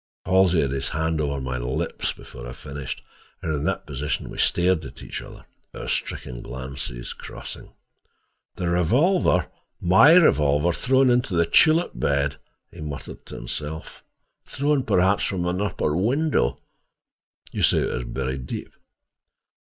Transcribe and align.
Halsey 0.25 0.61
had 0.61 0.71
his 0.71 0.89
hand 0.89 1.21
over 1.21 1.39
my 1.39 1.59
lips 1.59 2.11
before 2.11 2.47
I 2.47 2.53
finished, 2.53 3.03
and 3.43 3.53
in 3.53 3.63
that 3.65 3.85
position 3.85 4.31
we 4.31 4.39
stared 4.39 4.83
each 4.83 5.21
at 5.21 5.27
the 5.27 5.27
other, 5.35 5.45
our 5.75 5.87
stricken 5.87 6.41
glances 6.41 7.13
crossing. 7.13 7.75
"The 8.55 8.67
revolver—my 8.67 10.13
revolver—thrown 10.15 11.11
into 11.11 11.35
the 11.35 11.45
tulip 11.45 11.91
bed!" 11.93 12.37
he 12.71 12.81
muttered 12.81 13.27
to 13.27 13.35
himself. 13.35 14.03
"Thrown 14.43 14.81
perhaps 14.85 15.23
from 15.23 15.45
an 15.45 15.61
upper 15.61 15.95
window: 15.95 16.57
you 17.51 17.61
say 17.61 17.81
it 17.81 17.93
was 17.93 18.03
buried 18.05 18.47
deep. 18.47 18.73